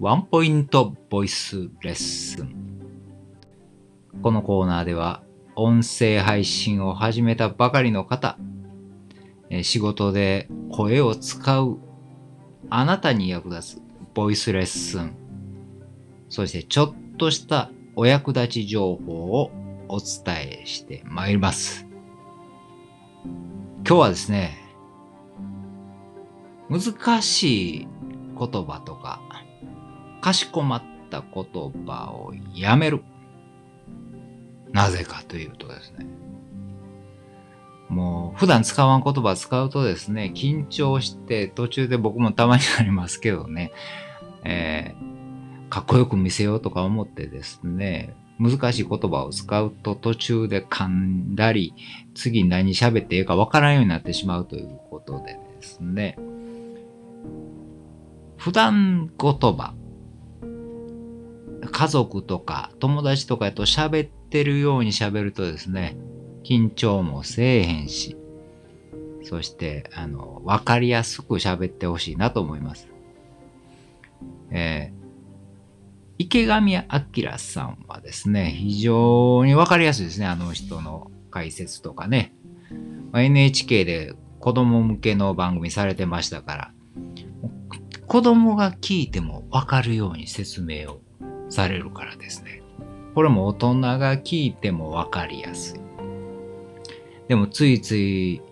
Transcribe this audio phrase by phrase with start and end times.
[0.00, 2.52] ワンポイントボイスレッスン。
[4.22, 5.22] このコーナーでは
[5.54, 8.36] 音声配信を始めたばかりの方、
[9.62, 11.78] 仕事で声を使う
[12.70, 13.82] あなたに役立つ
[14.14, 15.14] ボイスレッスン、
[16.28, 19.52] そしてちょっとしたお役立ち情報を
[19.88, 21.86] お伝えしてまいります。
[23.24, 24.58] 今日はですね、
[26.68, 27.88] 難しい
[28.36, 29.20] 言葉とか、
[30.24, 31.44] かしこまった言
[31.86, 33.02] 葉をやめる。
[34.72, 36.06] なぜかというとですね、
[37.90, 43.70] もう普段使わん言葉使うとですね、緊張して途中で僕もたまにありますけどね、
[44.44, 51.74] えー、かっこよく見せようとか思ってですね、難しい言葉を使うと途中で噛んだり、
[52.14, 56.16] 次何喋っていいかわからんようになってしまうということでですね、
[58.38, 59.74] 普段言葉、
[61.70, 65.96] 家族とか友達とかと喋ってるように喋るとですね、
[66.44, 68.16] 緊張もせえへんし、
[69.22, 72.88] そして、あの、わかりやすく喋ってほしいなと思います。
[74.50, 75.04] えー
[76.16, 82.32] 池上彰さんはですね、非常にわかりやすいですね、あの人の解説とかね。
[83.10, 86.72] ま NHK で子供向けの番組されてましたから、
[88.06, 91.00] 子供が聞いてもわかるように説明を
[91.54, 92.62] されるからですね。
[93.14, 95.80] これも大人が聞いてもわかりやすい。
[97.28, 98.42] でもついつい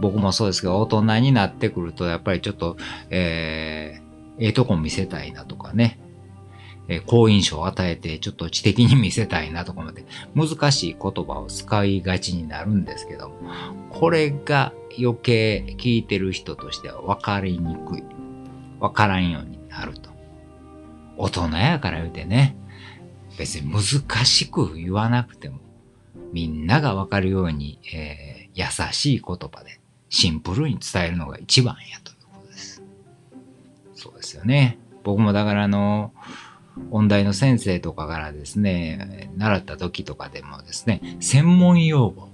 [0.00, 2.76] 僕もそうですけど、大人になってくると、やっぱりちょっと、
[3.10, 6.00] えー、ええとこ見せたいなとかね。
[6.88, 13.36] え好印象を与えて、ちょっと知的に見せたいなとかまで、難しい言葉を使いがちになるんですけども、
[13.90, 18.02] これが余計聞いてる人としては分かりにくい。
[18.80, 19.59] 分からんように。
[21.20, 22.56] 大人やから言うてね、
[23.38, 25.58] 別に難しく言わなくても、
[26.32, 32.82] みんなが分かるように、えー、優しい言葉でシンプルに伝えるのが一番やということです。
[33.94, 34.78] そうですよね。
[35.04, 36.14] 僕もだからあの、
[36.90, 42.30] 音大の先生とかからですね、習った時とかでもですね、専門用語、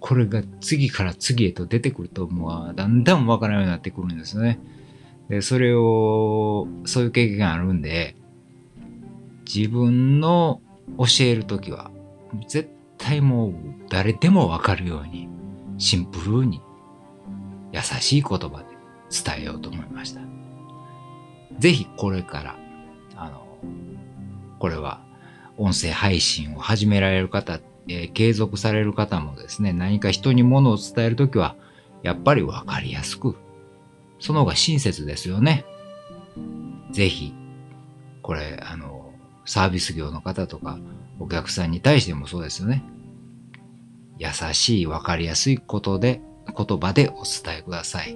[0.00, 4.58] これが次から次へと出てくると、もうだんだんわからないようになってくるんですよね。
[5.28, 8.16] で、それを、そういう経験があるんで、
[9.54, 10.62] 自分の
[10.98, 11.90] 教える時は、
[12.48, 13.54] 絶対もう
[13.90, 15.28] 誰でもわかるように、
[15.78, 16.62] シンプルに、
[17.72, 18.64] 優しい言葉で
[19.10, 20.20] 伝えようと思いました。
[21.58, 22.56] ぜひこれから
[23.14, 23.46] あの
[24.58, 25.00] これは
[25.58, 31.56] 音声配信を始められる方、えー、継続される方もですね、何か人に物を伝えるときは、
[32.02, 33.36] やっぱりわかりやすく、
[34.18, 35.64] その方が親切ですよね。
[36.90, 37.34] ぜひ、
[38.22, 39.01] これ、あの、
[39.44, 40.78] サービス業の方とか、
[41.18, 42.82] お客さんに対してもそうですよね。
[44.18, 46.20] 優しい、わかりやすいことで、
[46.56, 48.12] 言葉でお伝えください。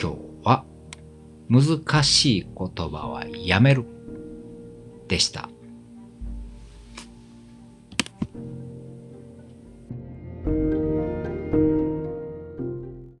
[0.00, 0.64] 今日は、
[1.48, 3.84] 難しい言葉はやめる。
[5.08, 5.48] でした。